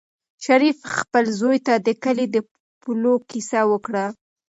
شریف 0.45 0.77
خپل 0.97 1.25
زوی 1.39 1.57
ته 1.67 1.73
د 1.87 1.89
کلي 2.03 2.25
د 2.31 2.37
پولو 2.81 3.13
کیسه 3.29 3.61
وکړه. 3.71 4.05